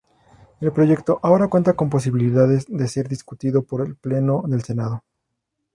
El 0.61 0.71
proyecto 0.71 1.19
ahora 1.21 1.47
cuenta 1.47 1.73
con 1.75 1.91
posibilidades 1.91 2.65
de 2.67 2.87
ser 2.87 3.07
discutido 3.07 3.61
por 3.61 3.85
el 3.85 3.95
pleno 3.95 4.41
del 4.47 4.63
Senado. 4.63 5.03